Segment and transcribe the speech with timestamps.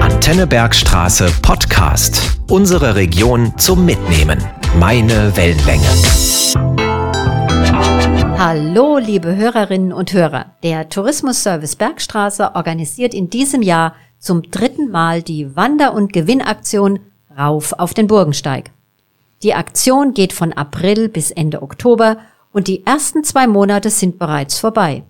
[0.00, 2.38] Antenne Bergstraße Podcast.
[2.50, 4.38] Unsere Region zum Mitnehmen.
[4.78, 5.86] Meine Wellenlänge.
[8.38, 10.56] Hallo, liebe Hörerinnen und Hörer.
[10.62, 17.00] Der Tourismusservice Bergstraße organisiert in diesem Jahr zum dritten Mal die Wander- und Gewinnaktion
[17.38, 18.72] Rauf auf den Burgensteig.
[19.42, 22.18] Die Aktion geht von April bis Ende Oktober
[22.52, 25.02] und die ersten zwei Monate sind bereits vorbei.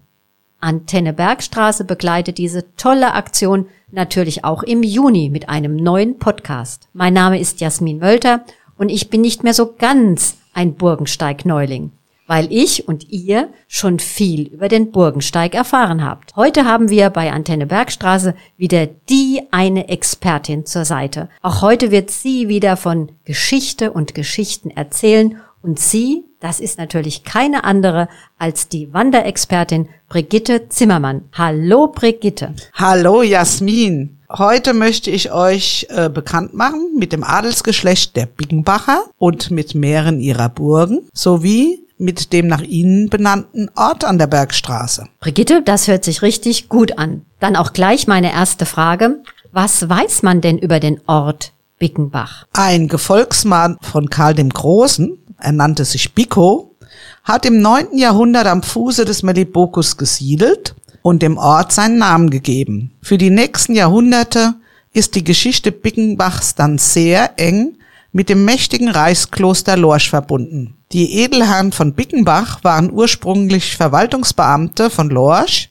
[0.64, 6.88] Antenne Bergstraße begleitet diese tolle Aktion natürlich auch im Juni mit einem neuen Podcast.
[6.94, 8.46] Mein Name ist Jasmin Wölter
[8.78, 11.92] und ich bin nicht mehr so ganz ein Burgensteig-Neuling
[12.26, 16.34] weil ich und ihr schon viel über den Burgensteig erfahren habt.
[16.36, 21.28] Heute haben wir bei Antenne Bergstraße wieder die eine Expertin zur Seite.
[21.42, 27.24] Auch heute wird sie wieder von Geschichte und Geschichten erzählen und sie, das ist natürlich
[27.24, 28.06] keine andere
[28.38, 31.22] als die Wanderexpertin Brigitte Zimmermann.
[31.32, 32.54] Hallo Brigitte.
[32.74, 34.18] Hallo Jasmin.
[34.30, 40.20] Heute möchte ich euch äh, bekannt machen mit dem Adelsgeschlecht der Biggenbacher und mit mehreren
[40.20, 45.06] ihrer Burgen sowie mit dem nach ihnen benannten Ort an der Bergstraße.
[45.20, 47.24] Brigitte, das hört sich richtig gut an.
[47.40, 49.22] Dann auch gleich meine erste Frage.
[49.52, 52.46] Was weiß man denn über den Ort Bickenbach?
[52.52, 56.74] Ein Gefolgsmann von Karl dem Großen, er nannte sich Bicko,
[57.22, 62.92] hat im neunten Jahrhundert am Fuße des Melibokus gesiedelt und dem Ort seinen Namen gegeben.
[63.02, 64.54] Für die nächsten Jahrhunderte
[64.92, 67.76] ist die Geschichte Bickenbachs dann sehr eng
[68.12, 70.76] mit dem mächtigen Reichskloster Lorsch verbunden.
[70.92, 75.70] Die Edelherren von Bickenbach waren ursprünglich Verwaltungsbeamte von Lorsch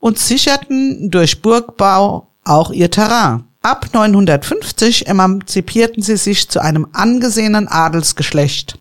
[0.00, 3.44] und sicherten durch Burgbau auch ihr Terrain.
[3.62, 8.78] Ab 950 emanzipierten sie sich zu einem angesehenen Adelsgeschlecht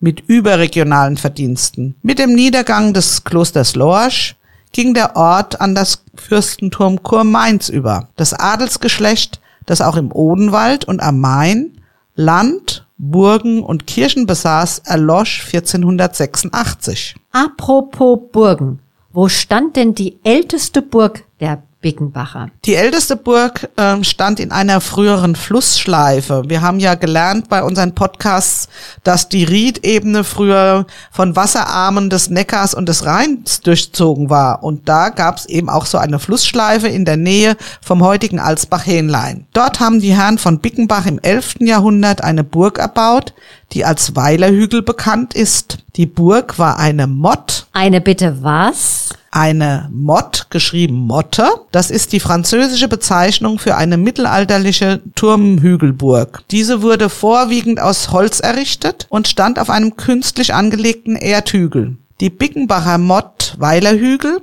[0.00, 1.96] mit überregionalen Verdiensten.
[2.02, 4.36] Mit dem Niedergang des Klosters Lorsch
[4.72, 8.08] ging der Ort an das Fürstentum Kurmainz über.
[8.16, 11.80] Das Adelsgeschlecht, das auch im Odenwald und am Main
[12.14, 17.14] Land, Burgen und Kirchen besaß, erlosch 1486.
[17.30, 18.80] Apropos Burgen,
[19.12, 22.50] wo stand denn die älteste Burg der Bickenbacher.
[22.64, 26.42] Die älteste Burg äh, stand in einer früheren Flussschleife.
[26.48, 28.68] Wir haben ja gelernt bei unseren Podcasts,
[29.04, 34.64] dass die Riedebene früher von Wasserarmen des Neckars und des Rheins durchzogen war.
[34.64, 39.46] Und da gab es eben auch so eine Flussschleife in der Nähe vom heutigen Alsbach-Hähnlein.
[39.52, 41.58] Dort haben die Herren von Bickenbach im 11.
[41.60, 43.32] Jahrhundert eine Burg erbaut,
[43.72, 45.78] die als Weilerhügel bekannt ist.
[45.94, 47.68] Die Burg war eine Mott.
[47.72, 49.10] Eine bitte was?
[49.36, 51.46] Eine Mott, geschrieben Motte.
[51.70, 56.42] Das ist die französische Bezeichnung für eine mittelalterliche Turmhügelburg.
[56.50, 61.98] Diese wurde vorwiegend aus Holz errichtet und stand auf einem künstlich angelegten Erdhügel.
[62.20, 64.40] Die Bickenbacher Mott Weilerhügel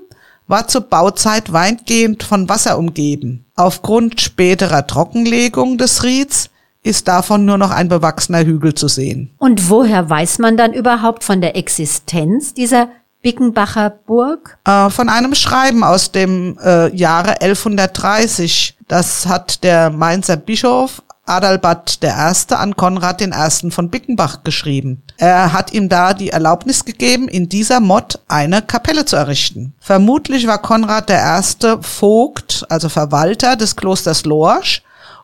[0.47, 3.45] war zur Bauzeit weitgehend von Wasser umgeben.
[3.55, 6.51] Aufgrund späterer Trockenlegung des Rieds
[6.83, 9.31] ist davon nur noch ein bewachsener Hügel zu sehen.
[9.39, 12.89] Und woher weiß man dann überhaupt von der Existenz dieser
[13.23, 14.59] Bickenbacher Burg?
[14.65, 18.77] Äh, von einem Schreiben aus dem äh, Jahre 1130.
[18.87, 22.53] Das hat der Mainzer Bischof Adalbert I.
[22.53, 23.71] an Konrad I.
[23.71, 25.03] von Bickenbach geschrieben.
[25.17, 29.73] Er hat ihm da die Erlaubnis gegeben, in dieser Mott eine Kapelle zu errichten.
[29.79, 31.77] Vermutlich war Konrad I.
[31.81, 34.83] Vogt, also Verwalter des Klosters Lorsch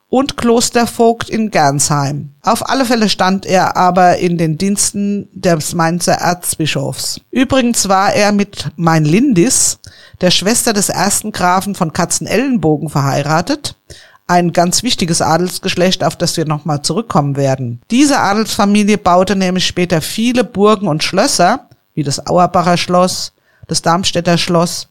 [0.10, 2.32] und Klostervogt in Gernsheim.
[2.42, 7.22] Auf alle Fälle stand er aber in den Diensten des Mainzer Erzbischofs.
[7.32, 9.80] Übrigens war er mit Mein Lindis,
[10.22, 13.76] der Schwester des ersten Grafen von Katzenellenbogen, verheiratet.
[14.26, 17.82] Ein ganz wichtiges Adelsgeschlecht, auf das wir nochmal zurückkommen werden.
[17.90, 23.34] Diese Adelsfamilie baute nämlich später viele Burgen und Schlösser, wie das Auerbacher Schloss,
[23.68, 24.88] das Darmstädter Schloss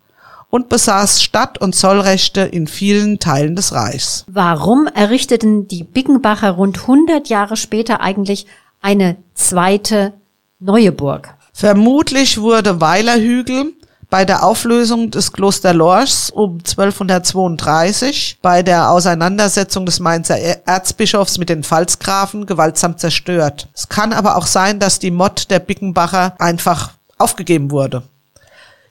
[0.50, 4.24] und besaß Stadt- und Zollrechte in vielen Teilen des Reichs.
[4.28, 8.46] Warum errichteten die Bickenbacher rund 100 Jahre später eigentlich
[8.80, 10.14] eine zweite
[10.58, 11.34] neue Burg?
[11.52, 13.72] Vermutlich wurde Weilerhügel
[14.10, 21.50] bei der Auflösung des Kloster Lorchs um 1232 bei der Auseinandersetzung des Mainzer Erzbischofs mit
[21.50, 23.68] den Pfalzgrafen gewaltsam zerstört.
[23.74, 28.02] Es kann aber auch sein, dass die Mott der Bickenbacher einfach aufgegeben wurde.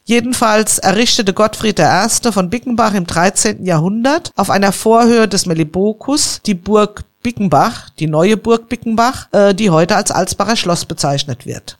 [0.07, 2.31] Jedenfalls errichtete Gottfried I.
[2.31, 3.65] von Bickenbach im 13.
[3.65, 9.69] Jahrhundert auf einer Vorhöhe des Melibokus die Burg Bickenbach, die neue Burg Bickenbach, äh, die
[9.69, 11.77] heute als Alsbacher Schloss bezeichnet wird.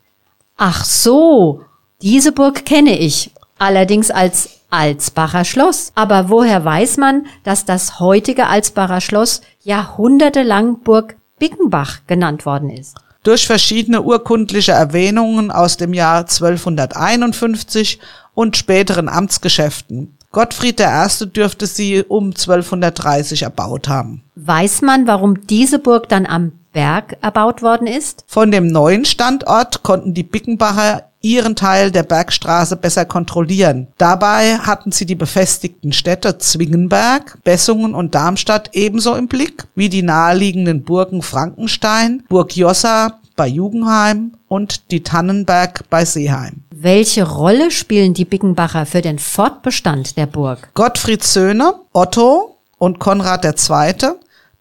[0.57, 1.61] Ach so,
[2.01, 5.93] diese Burg kenne ich, allerdings als Alsbacher Schloss.
[5.95, 12.97] Aber woher weiß man, dass das heutige Alsbacher Schloss jahrhundertelang Burg Bickenbach genannt worden ist?
[13.27, 17.99] Durch verschiedene urkundliche Erwähnungen aus dem Jahr 1251
[18.33, 20.17] und späteren Amtsgeschäften.
[20.31, 21.25] Gottfried I.
[21.25, 24.23] dürfte sie um 1230 erbaut haben.
[24.35, 28.23] Weiß man, warum diese Burg dann am Berg erbaut worden ist?
[28.27, 33.87] Von dem neuen Standort konnten die Bickenbacher ihren Teil der Bergstraße besser kontrollieren.
[33.97, 40.03] Dabei hatten sie die befestigten Städte Zwingenberg, Bessungen und Darmstadt ebenso im Blick wie die
[40.03, 46.63] naheliegenden Burgen Frankenstein, Burg Jossa bei Jugendheim und die Tannenberg bei Seeheim.
[46.71, 50.69] Welche Rolle spielen die Bickenbacher für den Fortbestand der Burg?
[50.73, 53.93] Gottfrieds Söhne, Otto und Konrad II.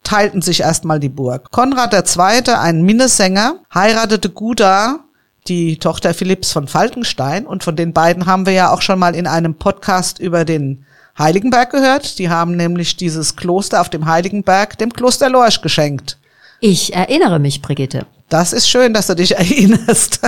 [0.03, 1.51] teilten sich erstmal die Burg.
[1.51, 5.01] Konrad II., ein Minnesänger, heiratete Guda,
[5.49, 9.15] die Tochter Philipps von Falkenstein, und von den beiden haben wir ja auch schon mal
[9.15, 10.85] in einem Podcast über den
[11.19, 12.19] Heiligenberg gehört.
[12.19, 16.19] Die haben nämlich dieses Kloster auf dem Heiligenberg dem Kloster Lorsch geschenkt.
[16.61, 18.07] Ich erinnere mich, Brigitte.
[18.29, 20.21] Das ist schön, dass du dich erinnerst.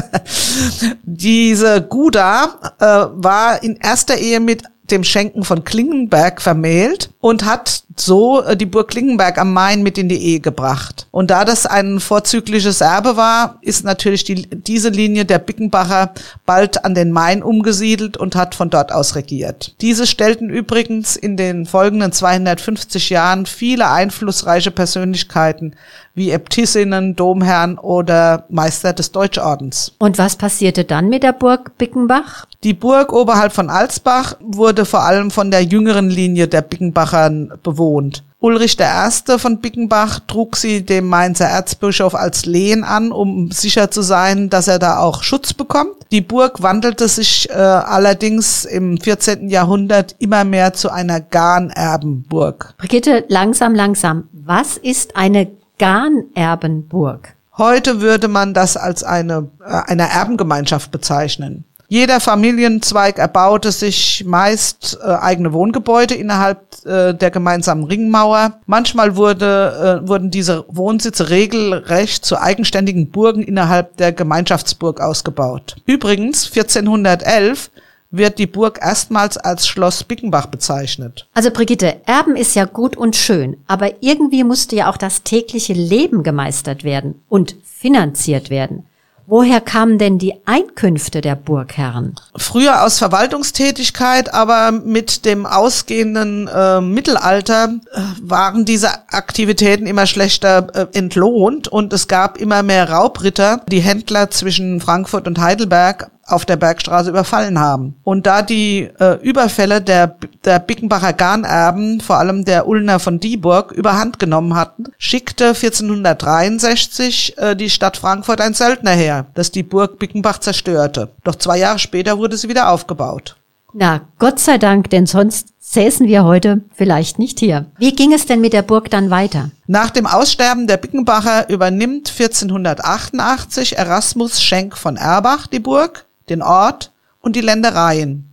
[1.03, 7.83] Diese Guda äh, war in erster Ehe mit dem Schenken von Klingenberg vermählt und hat
[7.97, 11.07] so äh, die Burg Klingenberg am Main mit in die Ehe gebracht.
[11.11, 16.13] Und da das ein vorzügliches Erbe war, ist natürlich die, diese Linie der Bickenbacher
[16.47, 19.75] bald an den Main umgesiedelt und hat von dort aus regiert.
[19.81, 25.75] Diese stellten übrigens in den folgenden 250 Jahren viele einflussreiche Persönlichkeiten
[26.19, 29.93] wie Äbtissinnen, Domherren oder Meister des Deutschordens.
[29.99, 32.47] Und was passierte dann mit der Burg Bickenbach?
[32.65, 34.35] Die Burg oberhalb von Alsbach
[34.79, 38.23] wurde vor allem von der jüngeren Linie der Bickenbachern bewohnt.
[38.39, 39.39] Ulrich I.
[39.39, 44.69] von Bickenbach trug sie dem Mainzer Erzbischof als Lehen an, um sicher zu sein, dass
[44.69, 45.97] er da auch Schutz bekommt.
[46.13, 49.49] Die Burg wandelte sich äh, allerdings im 14.
[49.49, 52.75] Jahrhundert immer mehr zu einer Garnerbenburg.
[52.79, 54.29] Brigitte, langsam, langsam.
[54.33, 55.49] Was ist eine
[55.81, 57.35] Garnerbenburg?
[57.57, 61.65] Heute würde man das als eine, äh, eine Erbengemeinschaft bezeichnen.
[61.91, 68.61] Jeder Familienzweig erbaute sich meist äh, eigene Wohngebäude innerhalb äh, der gemeinsamen Ringmauer.
[68.67, 75.77] Manchmal wurde, äh, wurden diese Wohnsitze regelrecht zu eigenständigen Burgen innerhalb der Gemeinschaftsburg ausgebaut.
[75.87, 77.71] Übrigens, 1411
[78.11, 81.27] wird die Burg erstmals als Schloss Bickenbach bezeichnet.
[81.33, 85.73] Also Brigitte, Erben ist ja gut und schön, aber irgendwie musste ja auch das tägliche
[85.73, 88.85] Leben gemeistert werden und finanziert werden.
[89.31, 92.15] Woher kamen denn die Einkünfte der Burgherren?
[92.35, 100.69] Früher aus Verwaltungstätigkeit, aber mit dem ausgehenden äh, Mittelalter äh, waren diese Aktivitäten immer schlechter
[100.73, 106.45] äh, entlohnt und es gab immer mehr Raubritter, die Händler zwischen Frankfurt und Heidelberg auf
[106.45, 107.97] der Bergstraße überfallen haben.
[108.05, 113.73] Und da die äh, Überfälle der, der Bickenbacher Garnerben, vor allem der Ulner von Dieburg,
[113.73, 119.99] überhand genommen hatten, schickte 1463 äh, die Stadt Frankfurt ein Söldner her, das die Burg
[119.99, 121.11] Bickenbach zerstörte.
[121.25, 123.37] Doch zwei Jahre später wurde sie wieder aufgebaut.
[123.75, 127.67] Na, Gott sei Dank, denn sonst säßen wir heute vielleicht nicht hier.
[127.79, 129.51] Wie ging es denn mit der Burg dann weiter?
[129.67, 136.93] Nach dem Aussterben der Bickenbacher übernimmt 1488 Erasmus Schenk von Erbach die Burg den Ort
[137.21, 138.29] und die Ländereien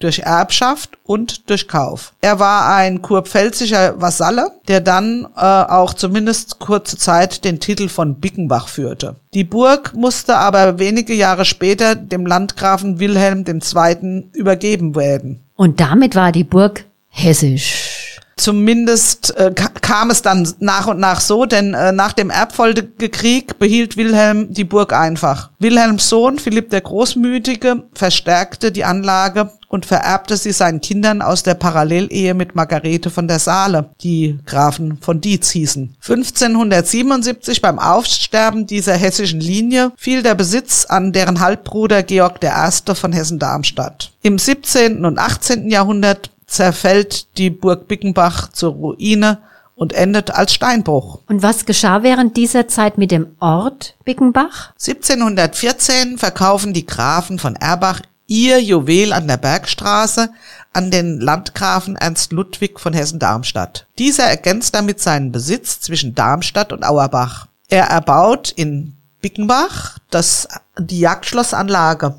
[0.00, 2.14] durch Erbschaft und durch Kauf.
[2.20, 8.18] Er war ein kurpfälzischer Vasalle, der dann äh, auch zumindest kurze Zeit den Titel von
[8.18, 9.16] Bickenbach führte.
[9.34, 14.30] Die Burg musste aber wenige Jahre später dem Landgrafen Wilhelm II.
[14.32, 15.40] übergeben werden.
[15.54, 17.99] Und damit war die Burg hessisch.
[18.40, 19.52] Zumindest äh,
[19.82, 24.64] kam es dann nach und nach so, denn äh, nach dem Erbfolgekrieg behielt Wilhelm die
[24.64, 25.50] Burg einfach.
[25.58, 31.52] Wilhelms Sohn Philipp der Großmütige verstärkte die Anlage und vererbte sie seinen Kindern aus der
[31.52, 35.96] Parallelehe mit Margarete von der Saale, die Grafen von Dietz hießen.
[36.00, 42.94] 1577 beim Aufsterben dieser hessischen Linie fiel der Besitz an deren Halbbruder Georg I.
[42.94, 44.12] von Hessen-Darmstadt.
[44.22, 45.04] Im 17.
[45.04, 45.68] und 18.
[45.68, 49.38] Jahrhundert zerfällt die Burg Bickenbach zur Ruine
[49.76, 51.20] und endet als Steinbruch.
[51.28, 54.72] Und was geschah während dieser Zeit mit dem Ort Bickenbach?
[54.72, 60.30] 1714 verkaufen die Grafen von Erbach ihr Juwel an der Bergstraße
[60.72, 63.86] an den Landgrafen Ernst Ludwig von Hessen-Darmstadt.
[63.98, 67.46] Dieser ergänzt damit seinen Besitz zwischen Darmstadt und Auerbach.
[67.68, 70.46] Er erbaut in Bickenbach das,
[70.78, 72.16] die Jagdschlossanlage.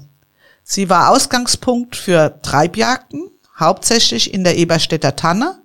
[0.64, 5.62] Sie war Ausgangspunkt für Treibjagden hauptsächlich in der Eberstädter Tanne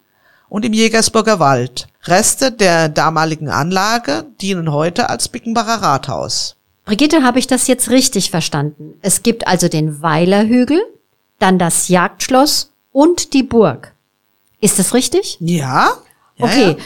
[0.49, 1.88] und im Jägersburger Wald.
[2.05, 6.55] Reste der damaligen Anlage dienen heute als Bickenbacher Rathaus.
[6.85, 8.95] Brigitte, habe ich das jetzt richtig verstanden?
[9.03, 10.81] Es gibt also den Weilerhügel,
[11.41, 13.93] dann das Jagdschloss und die Burg.
[14.61, 15.37] Ist das richtig?
[15.41, 15.91] Ja.
[16.37, 16.76] ja okay, ja.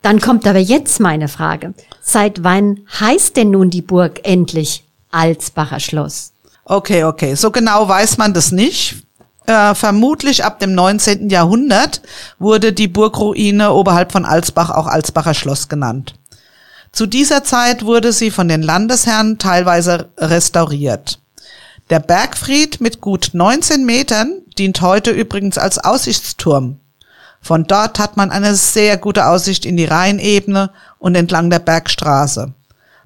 [0.00, 1.74] dann kommt aber jetzt meine Frage.
[2.00, 6.32] Seit wann heißt denn nun die Burg endlich Alsbacher Schloss?
[6.64, 7.34] Okay, okay.
[7.34, 9.02] So genau weiß man das nicht.
[9.50, 11.28] Äh, vermutlich ab dem 19.
[11.28, 12.02] Jahrhundert
[12.38, 16.14] wurde die Burgruine oberhalb von Alsbach auch Alsbacher Schloss genannt.
[16.92, 21.18] Zu dieser Zeit wurde sie von den Landesherren teilweise restauriert.
[21.90, 26.78] Der Bergfried mit gut 19 Metern dient heute übrigens als Aussichtsturm.
[27.42, 32.52] Von dort hat man eine sehr gute Aussicht in die Rheinebene und entlang der Bergstraße.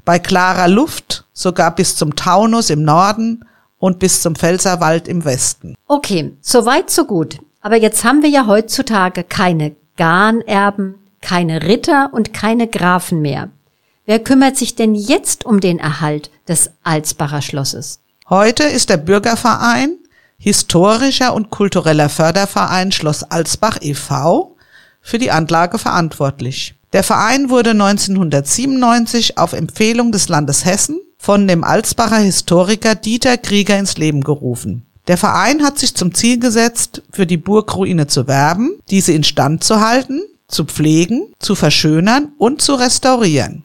[0.04, 3.46] Bei klarer Luft sogar bis zum Taunus im Norden
[3.78, 5.74] und bis zum Pfälzerwald im Westen.
[5.86, 7.38] Okay, so weit, so gut.
[7.60, 13.48] Aber jetzt haben wir ja heutzutage keine Garnerben, keine Ritter und keine Grafen mehr.
[14.06, 18.00] Wer kümmert sich denn jetzt um den Erhalt des Alsbacher Schlosses?
[18.28, 19.96] Heute ist der Bürgerverein,
[20.36, 24.56] historischer und kultureller Förderverein Schloss Alsbach e.V.
[25.00, 26.74] für die Anlage verantwortlich.
[26.92, 33.78] Der Verein wurde 1997 auf Empfehlung des Landes Hessen von dem Alsbacher Historiker Dieter Krieger
[33.78, 34.84] ins Leben gerufen.
[35.08, 39.80] Der Verein hat sich zum Ziel gesetzt, für die Burgruine zu werben, diese instand zu
[39.80, 43.62] halten, zu pflegen, zu verschönern und zu restaurieren.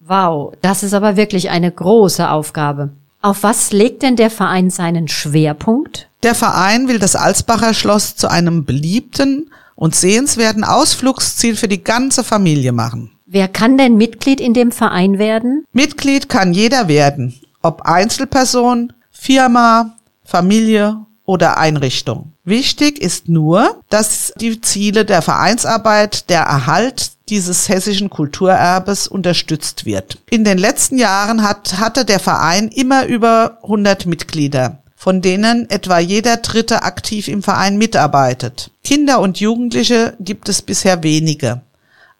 [0.00, 2.90] Wow, das ist aber wirklich eine große Aufgabe.
[3.22, 6.06] Auf was legt denn der Verein seinen Schwerpunkt?
[6.22, 12.24] Der Verein will das Alsbacher Schloss zu einem beliebten und sehenswerten Ausflugsziel für die ganze
[12.24, 13.10] Familie machen.
[13.32, 15.64] Wer kann denn Mitglied in dem Verein werden?
[15.72, 19.94] Mitglied kann jeder werden, ob Einzelperson, Firma,
[20.24, 22.32] Familie oder Einrichtung.
[22.42, 30.18] Wichtig ist nur, dass die Ziele der Vereinsarbeit, der Erhalt dieses hessischen Kulturerbes unterstützt wird.
[30.28, 35.98] In den letzten Jahren hat, hatte der Verein immer über 100 Mitglieder von denen etwa
[35.98, 38.70] jeder Dritte aktiv im Verein mitarbeitet.
[38.84, 41.62] Kinder und Jugendliche gibt es bisher wenige.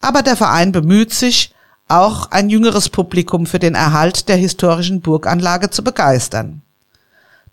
[0.01, 1.55] Aber der Verein bemüht sich,
[1.89, 6.63] auch ein jüngeres Publikum für den Erhalt der historischen Burganlage zu begeistern.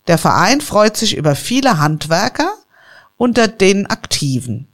[0.07, 2.53] Der Verein freut sich über viele Handwerker
[3.17, 4.67] unter den Aktiven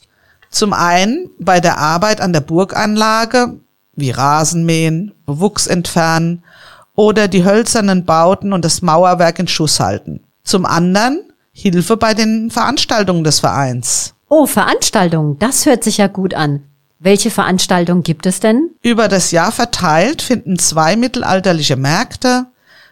[0.48, 3.56] Zum einen bei der Arbeit an der Burganlage,
[3.96, 6.44] wie Rasenmähen, Bewuchs entfernen
[6.94, 10.20] oder die hölzernen Bauten und das Mauerwerk in Schuss halten.
[10.44, 11.24] Zum anderen
[11.60, 14.14] Hilfe bei den Veranstaltungen des Vereins.
[14.28, 16.62] Oh, Veranstaltungen, das hört sich ja gut an.
[16.98, 18.70] Welche Veranstaltungen gibt es denn?
[18.82, 22.46] Über das Jahr verteilt finden zwei mittelalterliche Märkte,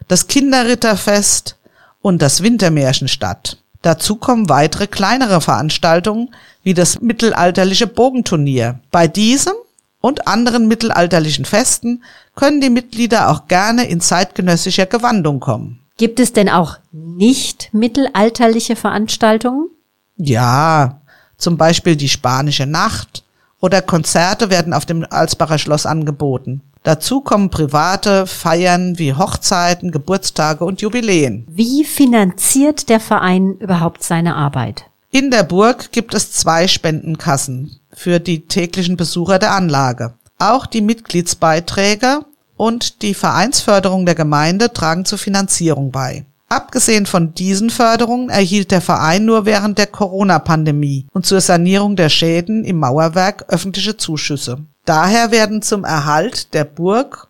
[0.08, 1.56] das Kinderritterfest
[2.00, 3.58] und das Wintermärchen statt.
[3.82, 8.80] Dazu kommen weitere kleinere Veranstaltungen wie das mittelalterliche Bogenturnier.
[8.90, 9.54] Bei diesem
[10.00, 12.02] und anderen mittelalterlichen Festen
[12.34, 15.80] können die Mitglieder auch gerne in zeitgenössischer Gewandung kommen.
[15.98, 19.68] Gibt es denn auch nicht mittelalterliche Veranstaltungen?
[20.16, 21.00] Ja,
[21.36, 23.24] zum Beispiel die spanische Nacht
[23.60, 26.62] oder Konzerte werden auf dem Alsbacher Schloss angeboten.
[26.84, 31.44] Dazu kommen private Feiern wie Hochzeiten, Geburtstage und Jubiläen.
[31.50, 34.84] Wie finanziert der Verein überhaupt seine Arbeit?
[35.10, 40.14] In der Burg gibt es zwei Spendenkassen für die täglichen Besucher der Anlage.
[40.38, 42.20] Auch die Mitgliedsbeiträge
[42.58, 46.26] und die Vereinsförderung der Gemeinde tragen zur Finanzierung bei.
[46.50, 52.08] Abgesehen von diesen Förderungen erhielt der Verein nur während der Corona-Pandemie und zur Sanierung der
[52.08, 54.58] Schäden im Mauerwerk öffentliche Zuschüsse.
[54.84, 57.28] Daher werden zum Erhalt der Burg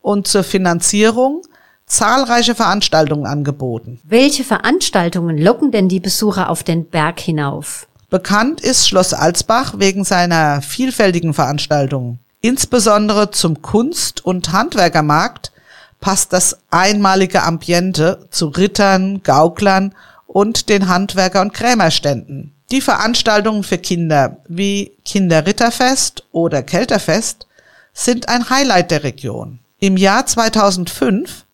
[0.00, 1.42] und zur Finanzierung
[1.86, 4.00] zahlreiche Veranstaltungen angeboten.
[4.02, 7.86] Welche Veranstaltungen locken denn die Besucher auf den Berg hinauf?
[8.08, 12.18] Bekannt ist Schloss Alsbach wegen seiner vielfältigen Veranstaltungen.
[12.44, 15.50] Insbesondere zum Kunst- und Handwerkermarkt
[15.98, 19.94] passt das einmalige Ambiente zu Rittern, Gauklern
[20.26, 22.52] und den Handwerker- und Krämerständen.
[22.70, 27.46] Die Veranstaltungen für Kinder wie Kinderritterfest oder Kälterfest
[27.94, 29.60] sind ein Highlight der Region.
[29.78, 31.46] Im Jahr 2005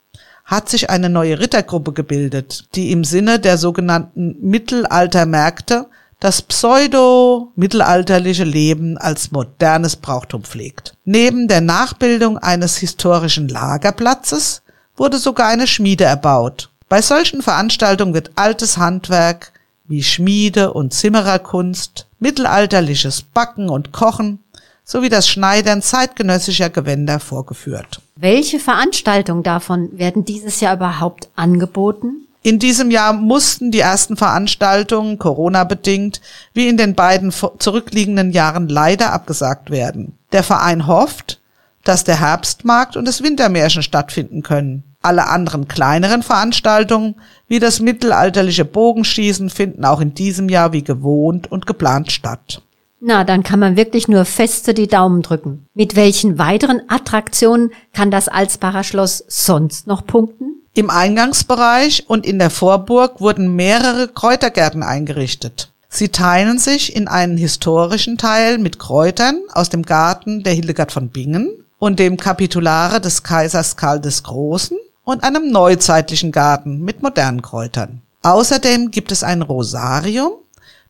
[0.44, 5.86] hat sich eine neue Rittergruppe gebildet, die im Sinne der sogenannten Mittelaltermärkte
[6.20, 10.94] das pseudo-mittelalterliche Leben als modernes Brauchtum pflegt.
[11.04, 14.62] Neben der Nachbildung eines historischen Lagerplatzes
[14.96, 16.68] wurde sogar eine Schmiede erbaut.
[16.90, 19.52] Bei solchen Veranstaltungen wird altes Handwerk
[19.84, 24.40] wie Schmiede und Zimmererkunst, mittelalterliches Backen und Kochen
[24.84, 28.00] sowie das Schneidern zeitgenössischer Gewänder vorgeführt.
[28.16, 32.26] Welche Veranstaltungen davon werden dieses Jahr überhaupt angeboten?
[32.42, 36.22] In diesem Jahr mussten die ersten Veranstaltungen, Corona-bedingt,
[36.54, 40.18] wie in den beiden zurückliegenden Jahren leider abgesagt werden.
[40.32, 41.40] Der Verein hofft,
[41.84, 44.84] dass der Herbstmarkt und das Wintermärchen stattfinden können.
[45.02, 47.16] Alle anderen kleineren Veranstaltungen,
[47.48, 52.62] wie das mittelalterliche Bogenschießen, finden auch in diesem Jahr wie gewohnt und geplant statt.
[53.00, 55.66] Na, dann kann man wirklich nur feste die Daumen drücken.
[55.72, 60.59] Mit welchen weiteren Attraktionen kann das Alsbacher Schloss sonst noch punkten?
[60.72, 65.72] Im Eingangsbereich und in der Vorburg wurden mehrere Kräutergärten eingerichtet.
[65.88, 71.08] Sie teilen sich in einen historischen Teil mit Kräutern aus dem Garten der Hildegard von
[71.08, 71.50] Bingen
[71.80, 78.02] und dem Kapitulare des Kaisers Karl des Großen und einem neuzeitlichen Garten mit modernen Kräutern.
[78.22, 80.34] Außerdem gibt es ein Rosarium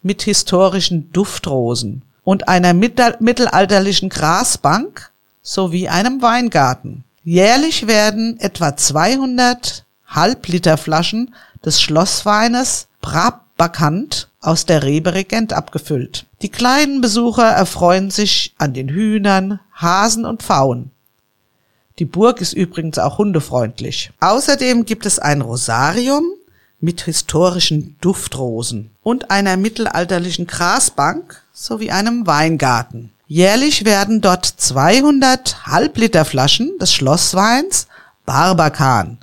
[0.03, 5.11] mit historischen Duftrosen und einer mittelalterlichen Grasbank
[5.41, 7.05] sowie einem Weingarten.
[7.23, 11.35] Jährlich werden etwa 200 Halbliterflaschen
[11.65, 16.25] des Schlossweines Brabakant aus der Rebe Regent abgefüllt.
[16.41, 20.91] Die kleinen Besucher erfreuen sich an den Hühnern, Hasen und Pfauen.
[21.99, 24.11] Die Burg ist übrigens auch hundefreundlich.
[24.21, 26.25] Außerdem gibt es ein Rosarium
[26.81, 33.13] mit historischen Duftrosen und einer mittelalterlichen Grasbank sowie einem Weingarten.
[33.33, 37.87] Jährlich werden dort 200 Halbliterflaschen des Schlossweins
[38.27, 39.19] Barbakan